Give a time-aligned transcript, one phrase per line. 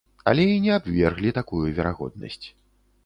[0.29, 2.43] Але і не абверглі такую верагоднасць.